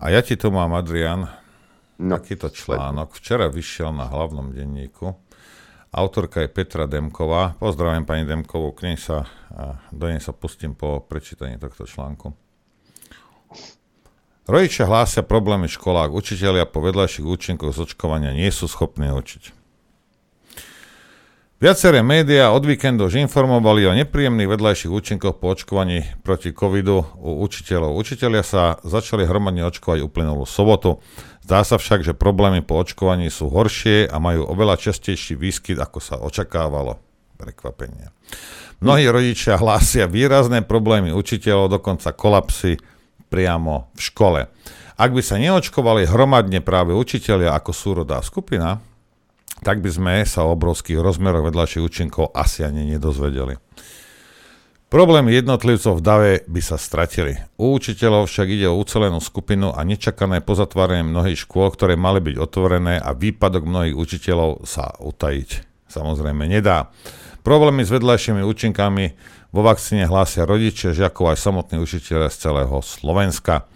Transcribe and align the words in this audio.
A 0.00 0.08
ja 0.08 0.24
ti 0.24 0.32
tu 0.32 0.48
mám, 0.48 0.72
Adrian, 0.72 1.28
no, 2.00 2.16
takýto 2.16 2.48
článok. 2.48 3.12
Včera 3.12 3.52
vyšiel 3.52 3.92
na 3.92 4.08
hlavnom 4.08 4.48
denníku. 4.56 5.12
Autorka 5.92 6.40
je 6.40 6.48
Petra 6.48 6.88
Demková. 6.88 7.52
Pozdravím 7.60 8.08
pani 8.08 8.24
Demkovú, 8.24 8.72
k 8.72 8.88
nej 8.88 8.96
sa, 8.96 9.28
do 9.92 10.08
nej 10.08 10.24
sa 10.24 10.32
pustím 10.32 10.72
po 10.72 11.04
prečítaní 11.04 11.60
tohto 11.60 11.84
článku. 11.84 12.32
Rodičia 14.48 14.88
hlásia 14.88 15.20
problémy 15.20 15.68
v 15.68 15.76
školách. 15.76 16.16
Učiteľia 16.16 16.64
po 16.64 16.80
vedľajších 16.80 17.26
účinkoch 17.28 17.76
z 17.76 17.84
očkovania 17.84 18.32
nie 18.32 18.48
sú 18.48 18.72
schopní 18.72 19.12
učiť. 19.12 19.59
Viaceré 21.60 22.00
médiá 22.00 22.56
od 22.56 22.64
víkendu 22.64 23.04
už 23.04 23.20
informovali 23.20 23.84
o 23.84 23.92
nepríjemných 23.92 24.48
vedľajších 24.48 24.88
účinkoch 24.88 25.44
po 25.44 25.52
očkovaní 25.52 26.08
proti 26.24 26.56
covidu 26.56 27.04
u 27.20 27.44
učiteľov. 27.44 28.00
Učiteľia 28.00 28.40
sa 28.40 28.80
začali 28.80 29.28
hromadne 29.28 29.68
očkovať 29.68 30.00
uplynulú 30.00 30.48
sobotu. 30.48 31.04
Zdá 31.44 31.60
sa 31.60 31.76
však, 31.76 32.00
že 32.00 32.16
problémy 32.16 32.64
po 32.64 32.80
očkovaní 32.80 33.28
sú 33.28 33.52
horšie 33.52 34.08
a 34.08 34.16
majú 34.16 34.48
oveľa 34.48 34.80
častejší 34.80 35.36
výskyt, 35.36 35.76
ako 35.76 36.00
sa 36.00 36.16
očakávalo. 36.16 36.96
Prekvapenie. 37.36 38.08
Mnohí 38.80 39.04
rodičia 39.12 39.60
hlásia 39.60 40.08
výrazné 40.08 40.64
problémy 40.64 41.12
učiteľov, 41.12 41.76
dokonca 41.76 42.16
kolapsy 42.16 42.80
priamo 43.28 43.92
v 43.92 44.00
škole. 44.00 44.40
Ak 44.96 45.12
by 45.12 45.20
sa 45.20 45.36
neočkovali 45.36 46.08
hromadne 46.08 46.64
práve 46.64 46.96
učiteľia 46.96 47.52
ako 47.52 47.76
súrodá 47.76 48.24
skupina, 48.24 48.80
tak 49.60 49.84
by 49.84 49.90
sme 49.92 50.14
sa 50.24 50.44
o 50.44 50.56
obrovských 50.56 51.00
rozmeroch 51.00 51.46
vedľajších 51.48 51.84
účinkov 51.84 52.32
asi 52.32 52.64
ani 52.64 52.96
nedozvedeli. 52.96 53.60
Problém 54.90 55.30
jednotlivcov 55.30 56.02
v 56.02 56.02
dave 56.02 56.32
by 56.50 56.58
sa 56.58 56.74
stratili. 56.74 57.38
U 57.54 57.78
učiteľov 57.78 58.26
však 58.26 58.48
ide 58.50 58.66
o 58.66 58.74
ucelenú 58.74 59.22
skupinu 59.22 59.70
a 59.70 59.86
nečakané 59.86 60.42
pozatvárenie 60.42 61.06
mnohých 61.06 61.46
škôl, 61.46 61.70
ktoré 61.70 61.94
mali 61.94 62.18
byť 62.18 62.34
otvorené 62.34 62.98
a 62.98 63.14
výpadok 63.14 63.70
mnohých 63.70 63.94
učiteľov 63.94 64.66
sa 64.66 64.90
utajiť. 64.98 65.50
Samozrejme 65.86 66.42
nedá. 66.50 66.90
Problémy 67.46 67.86
s 67.86 67.94
vedľajšími 67.94 68.42
účinkami 68.42 69.14
vo 69.54 69.62
vakcíne 69.62 70.10
hlásia 70.10 70.42
rodičia, 70.42 70.90
žiakov 70.90 71.34
aj 71.34 71.38
samotní 71.38 71.78
učiteľe 71.78 72.26
z 72.26 72.50
celého 72.50 72.82
Slovenska. 72.82 73.70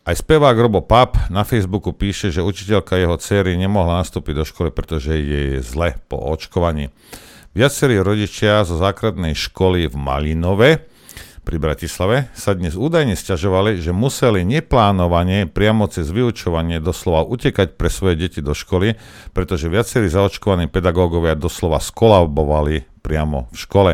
Aj 0.00 0.16
spevák 0.16 0.56
Robo 0.56 0.80
Pap 0.80 1.28
na 1.28 1.44
Facebooku 1.44 1.92
píše, 1.92 2.32
že 2.32 2.40
učiteľka 2.40 2.96
jeho 2.96 3.20
céry 3.20 3.52
nemohla 3.60 4.00
nastúpiť 4.00 4.32
do 4.32 4.44
školy, 4.48 4.72
pretože 4.72 5.12
je 5.12 5.60
zle 5.60 5.92
po 6.08 6.16
očkovaní. 6.16 6.88
Viacerí 7.52 8.00
rodičia 8.00 8.64
zo 8.64 8.80
základnej 8.80 9.36
školy 9.36 9.92
v 9.92 9.96
Malinove 10.00 10.70
pri 11.44 11.56
Bratislave 11.60 12.32
sa 12.32 12.56
dnes 12.56 12.80
údajne 12.80 13.12
stiažovali, 13.12 13.76
že 13.76 13.92
museli 13.92 14.40
neplánovane 14.40 15.44
priamo 15.44 15.84
cez 15.84 16.08
vyučovanie 16.08 16.80
doslova 16.80 17.28
utekať 17.28 17.76
pre 17.76 17.92
svoje 17.92 18.24
deti 18.24 18.40
do 18.40 18.56
školy, 18.56 18.96
pretože 19.36 19.68
viacerí 19.68 20.08
zaočkovaní 20.08 20.72
pedagógovia 20.72 21.36
doslova 21.36 21.76
skolabovali 21.76 22.88
priamo 23.04 23.52
v 23.52 23.56
škole. 23.56 23.92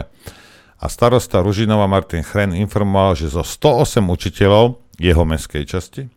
A 0.77 0.87
starosta 0.87 1.43
Ružinova 1.43 1.91
Martin 1.91 2.23
Chren 2.23 2.55
informoval, 2.55 3.19
že 3.19 3.33
zo 3.33 3.43
108 3.43 4.07
učiteľov 4.07 4.86
jeho 4.97 5.23
meskej 5.29 5.65
časti, 5.69 6.09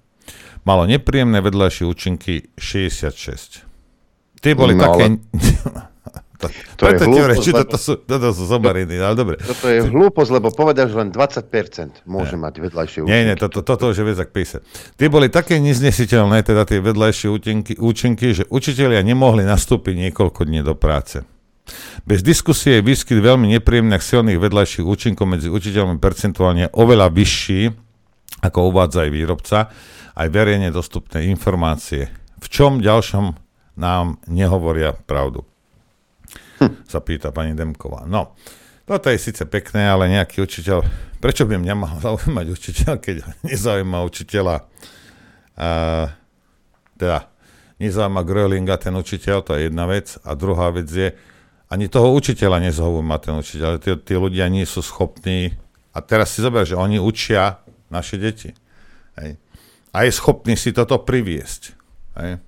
malo 0.64 0.88
nepríjemné 0.88 1.40
vedľajšie 1.44 1.84
účinky 1.88 2.54
66. 2.56 3.66
Tie 4.40 4.54
boli 4.56 4.76
no, 4.76 4.88
také... 4.88 5.20
to, 6.40 6.48
to 6.80 6.84
je 6.88 6.98
hlúposť, 7.04 7.44
či 7.44 7.52
toto 7.52 7.76
sú, 7.76 7.94
toto 8.00 8.32
sú 8.32 8.44
zomariny, 8.48 8.96
ale 8.96 9.16
dobre. 9.20 9.36
Toto 9.44 9.68
je 9.68 9.84
hlúposť, 9.84 10.30
lebo 10.32 10.48
povedal, 10.56 10.88
že 10.88 10.96
len 10.96 11.12
20% 11.12 12.08
môže 12.08 12.40
ne. 12.40 12.48
mať 12.48 12.54
vedľajšie 12.64 13.00
účinky. 13.04 13.12
Nie, 13.12 13.28
nie, 13.28 13.36
toto, 13.36 13.60
toto 13.60 13.92
už 13.92 14.00
je 14.00 14.16
ak 14.16 14.32
písať. 14.32 14.64
Tie 14.96 15.12
boli 15.12 15.28
také 15.28 15.60
neznesiteľné, 15.60 16.48
teda 16.48 16.64
tie 16.64 16.80
vedľajšie 16.80 17.28
účinky, 17.28 17.74
účinky, 17.76 18.32
že 18.32 18.48
učitelia 18.48 19.04
nemohli 19.04 19.44
nastúpiť 19.44 20.08
niekoľko 20.08 20.48
dní 20.48 20.64
do 20.64 20.80
práce. 20.80 21.28
Bez 22.08 22.24
diskusie 22.26 22.80
je 22.80 22.88
výskyt 22.88 23.20
veľmi 23.22 23.52
nepríjemných 23.60 24.02
silných 24.02 24.42
vedľajších 24.42 24.86
účinkov 24.88 25.30
medzi 25.30 25.52
učiteľmi 25.52 26.02
percentuálne 26.02 26.72
oveľa 26.74 27.14
vyšší 27.14 27.89
ako 28.40 28.72
uvádza 28.72 29.08
aj 29.08 29.12
výrobca, 29.12 29.58
aj 30.16 30.28
verejne 30.32 30.70
dostupné 30.72 31.28
informácie. 31.32 32.12
V 32.40 32.48
čom 32.48 32.80
ďalšom 32.80 33.36
nám 33.80 34.20
nehovoria 34.28 34.96
pravdu? 34.96 35.44
Hm. 36.60 36.84
Sa 36.88 37.00
pýta 37.00 37.32
pani 37.32 37.56
Demková. 37.56 38.04
No, 38.04 38.36
toto 38.84 39.08
je 39.08 39.22
síce 39.22 39.44
pekné, 39.48 39.88
ale 39.88 40.12
nejaký 40.12 40.44
učiteľ, 40.44 40.84
prečo 41.24 41.48
by 41.48 41.60
mňa 41.60 41.76
mal 41.76 41.96
zaujímať 42.06 42.46
učiteľ, 42.50 42.94
keď 43.00 43.16
nezaujíma 43.48 44.00
učiteľa, 44.04 44.56
uh, 44.60 46.08
teda 47.00 47.30
nezaujíma 47.80 48.22
Grölinga 48.28 48.76
ten 48.76 48.96
učiteľ, 48.96 49.38
to 49.46 49.56
je 49.56 49.72
jedna 49.72 49.88
vec. 49.88 50.20
A 50.28 50.36
druhá 50.36 50.74
vec 50.76 50.92
je, 50.92 51.16
ani 51.70 51.86
toho 51.88 52.12
učiteľa 52.12 52.60
nezaujíma 52.66 53.16
ten 53.24 53.40
učiteľ, 53.40 53.80
tí, 53.80 53.94
tí 54.04 54.14
ľudia 54.20 54.52
nie 54.52 54.68
sú 54.68 54.84
schopní, 54.84 55.56
a 55.90 56.06
teraz 56.06 56.32
si 56.32 56.40
zober, 56.46 56.64
že 56.64 56.78
oni 56.78 57.02
učia 57.02 57.60
naše 57.90 58.22
deti. 58.22 58.54
Hej. 59.18 59.38
A 59.94 60.06
je 60.06 60.12
schopný 60.14 60.54
si 60.54 60.74
toto 60.74 61.02
priviesť. 61.02 61.62
Hej. 62.22 62.42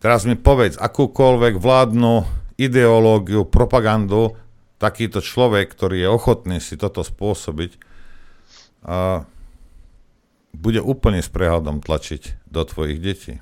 Teraz 0.00 0.28
mi 0.28 0.36
povedz, 0.36 0.76
akúkoľvek 0.76 1.56
vládnu 1.56 2.24
ideológiu, 2.60 3.44
propagandu 3.48 4.36
takýto 4.76 5.24
človek, 5.24 5.72
ktorý 5.72 6.04
je 6.04 6.08
ochotný 6.08 6.56
si 6.60 6.76
toto 6.76 7.00
spôsobiť, 7.00 7.80
a 8.86 9.26
bude 10.56 10.80
úplne 10.80 11.20
s 11.20 11.28
prehľadom 11.28 11.82
tlačiť 11.82 12.48
do 12.48 12.62
tvojich 12.62 12.98
detí. 13.02 13.34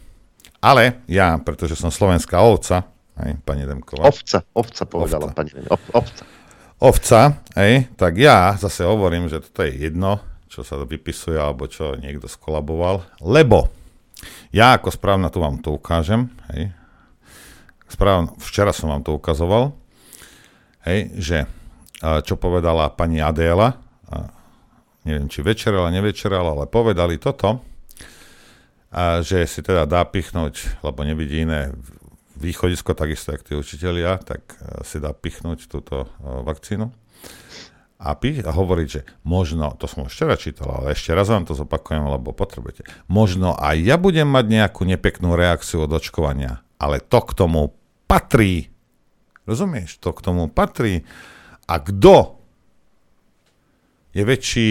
Ale 0.65 1.05
ja, 1.05 1.37
pretože 1.37 1.77
som 1.77 1.93
slovenská 1.93 2.41
ovca, 2.41 2.89
hej, 3.21 3.37
pani 3.45 3.69
Demková. 3.69 4.09
Ovca, 4.09 4.41
ovca 4.57 4.83
povedala 4.89 5.31
ovca. 5.31 5.37
pani 5.37 5.53
ovca. 5.69 6.23
Ovca, 6.81 7.21
hej, 7.61 7.93
tak 7.95 8.17
ja 8.17 8.57
zase 8.57 8.89
hovorím, 8.89 9.29
že 9.29 9.45
toto 9.45 9.63
je 9.63 9.85
jedno, 9.85 10.19
čo 10.55 10.63
sa 10.63 10.79
vypisuje 10.79 11.35
alebo 11.35 11.67
čo 11.67 11.99
niekto 11.99 12.31
skolaboval, 12.31 13.03
lebo 13.19 13.67
ja 14.55 14.79
ako 14.79 14.95
správna 14.95 15.27
tu 15.35 15.43
vám 15.43 15.59
to 15.59 15.75
ukážem, 15.75 16.31
hej, 16.55 16.71
správna, 17.91 18.31
včera 18.39 18.71
som 18.71 18.95
vám 18.95 19.03
to 19.03 19.19
ukazoval, 19.19 19.75
hej, 20.87 21.11
že 21.19 21.39
čo 22.23 22.39
povedala 22.39 22.87
pani 22.95 23.19
Adéla, 23.19 23.75
neviem, 25.03 25.27
či 25.27 25.43
večerala, 25.43 25.91
nevečerala, 25.91 26.55
ale 26.55 26.71
povedali 26.71 27.19
toto, 27.19 27.61
že 29.27 29.43
si 29.51 29.59
teda 29.59 29.91
dá 29.91 30.07
pichnúť, 30.07 30.87
lebo 30.87 31.03
nevidí 31.03 31.43
iné 31.43 31.75
východisko, 32.39 32.95
takisto 32.95 33.35
ako 33.35 33.43
tí 33.43 33.55
učiteľia, 33.59 34.23
tak 34.23 34.55
si 34.87 35.03
dá 35.03 35.11
pichnúť 35.11 35.67
túto 35.67 36.07
vakcínu 36.23 36.95
a, 38.05 38.13
pí- 38.13 38.45
a 38.45 38.53
hovoriť, 38.53 38.89
že 38.93 39.01
možno, 39.25 39.73
to 39.81 39.89
som 39.89 40.05
už 40.05 40.13
včera 40.13 40.37
čítal, 40.37 40.69
ale 40.69 40.93
ešte 40.93 41.17
raz 41.17 41.33
vám 41.33 41.49
to 41.49 41.57
zopakujem, 41.57 42.05
lebo 42.05 42.37
potrebujete, 42.37 42.85
možno 43.09 43.57
aj 43.57 43.81
ja 43.81 43.97
budem 43.97 44.29
mať 44.29 44.45
nejakú 44.53 44.85
nepeknú 44.85 45.33
reakciu 45.33 45.89
od 45.89 45.97
očkovania, 45.97 46.61
ale 46.77 47.01
to 47.01 47.25
k 47.25 47.33
tomu 47.33 47.73
patrí. 48.05 48.69
Rozumieš? 49.49 49.97
To 50.05 50.13
k 50.13 50.21
tomu 50.21 50.53
patrí. 50.53 51.09
A 51.65 51.81
kto 51.81 52.37
je 54.13 54.21
väčší 54.21 54.71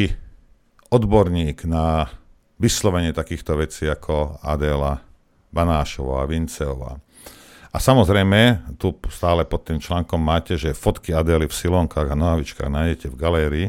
odborník 0.94 1.66
na 1.66 2.14
vyslovenie 2.62 3.18
takýchto 3.18 3.58
vecí 3.58 3.90
ako 3.90 4.38
Adela 4.46 5.02
Banášová, 5.50 6.30
Vinceová, 6.30 7.02
a 7.74 7.78
samozrejme, 7.82 8.70
tu 8.78 8.94
stále 9.10 9.50
pod 9.50 9.66
tým 9.66 9.82
článkom 9.82 10.22
máte, 10.22 10.54
že 10.62 10.78
fotky 10.78 11.10
Adely 11.10 11.50
v 11.50 11.58
silonkách 11.58 12.06
a 12.06 12.16
nohavičkách 12.16 12.70
nájdete 12.70 13.10
v 13.10 13.16
galérii. 13.18 13.68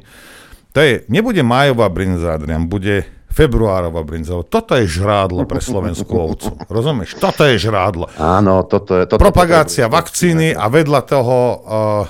To 0.77 0.85
je, 0.85 1.09
nebude 1.09 1.41
májová 1.41 1.89
brinza, 1.89 2.37
Adrian, 2.37 2.69
bude 2.69 3.09
februárová 3.33 4.05
brinza. 4.05 4.37
Toto 4.45 4.77
je 4.77 4.85
žrádlo 4.85 5.49
pre 5.49 5.59
slovenskú 5.59 6.15
ovcu. 6.15 6.53
Rozumieš? 6.69 7.17
Toto 7.17 7.49
je 7.49 7.57
žrádlo. 7.57 8.13
Áno, 8.21 8.63
toto 8.69 8.95
je... 9.01 9.09
Toto, 9.09 9.25
Propagácia 9.25 9.89
toto 9.89 9.91
je, 9.91 9.97
vakcíny 9.97 10.49
a 10.53 10.69
vedľa 10.69 11.01
toho... 11.03 11.39
Uh, 11.65 12.05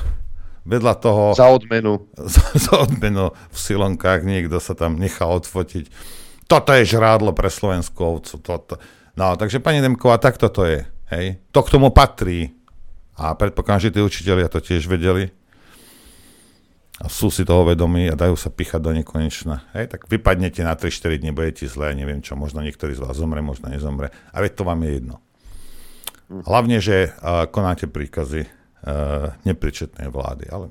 vedľa 0.67 0.95
toho... 0.99 1.23
Za 1.39 1.47
odmenu. 1.47 2.11
Za, 2.35 2.43
za 2.59 2.75
odmenu 2.85 3.31
v 3.31 3.57
silonkách 3.57 4.27
niekto 4.27 4.59
sa 4.59 4.75
tam 4.75 4.99
nechá 5.01 5.25
odfotiť. 5.31 5.89
Toto 6.45 6.75
je 6.77 6.85
žrádlo 6.85 7.33
pre 7.33 7.49
slovenskú 7.49 8.19
ovcu. 8.19 8.35
Toto. 8.43 8.77
No, 9.17 9.39
takže 9.39 9.65
pani 9.65 9.81
Demková, 9.81 10.21
takto 10.21 10.51
to 10.53 10.67
je. 10.69 10.85
Hej. 11.15 11.39
To 11.55 11.63
k 11.63 11.73
tomu 11.79 11.95
patrí. 11.95 12.51
A 13.15 13.39
predpokladám, 13.39 13.87
že 13.87 13.95
tí 13.95 14.01
učiteľia 14.03 14.51
to 14.51 14.59
tiež 14.59 14.91
vedeli. 14.91 15.31
A 16.99 17.07
sú 17.11 17.31
si 17.31 17.47
toho 17.47 17.67
vedomí 17.67 18.07
a 18.11 18.19
dajú 18.19 18.35
sa 18.35 18.51
pichať 18.51 18.83
do 18.83 18.91
nekonečna. 18.95 19.67
Hej, 19.75 19.95
tak 19.95 20.07
vypadnete 20.11 20.63
na 20.63 20.75
3-4 20.75 21.23
dní, 21.23 21.31
budete 21.35 21.67
zle, 21.67 21.91
neviem 21.95 22.23
čo, 22.23 22.39
možno 22.39 22.63
niektorý 22.63 22.95
z 22.95 23.03
vás 23.03 23.19
zomre, 23.19 23.43
možno 23.43 23.71
nezomre. 23.71 24.15
A 24.31 24.39
veď 24.39 24.59
to 24.59 24.63
vám 24.67 24.83
je 24.87 24.91
jedno. 24.99 25.17
Hlavne, 26.31 26.79
že 26.79 27.11
uh, 27.11 27.47
konáte 27.51 27.91
príkazy 27.91 28.47
uh, 28.47 29.35
nepričetnej 29.43 30.07
vlády. 30.07 30.51
Ale 30.51 30.71